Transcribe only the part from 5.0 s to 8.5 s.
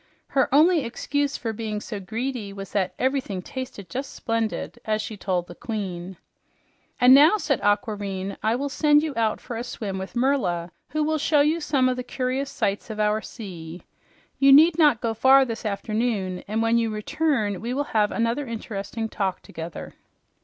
told the queen. "And now," said Aquareine,